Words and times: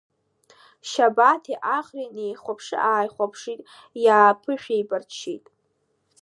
Шьабаҭи 0.89 1.61
Ахреи 1.75 2.13
неихәаԥшы-ааихәаԥшит, 2.15 3.59
иааԥышәеибарччеит. 4.03 5.45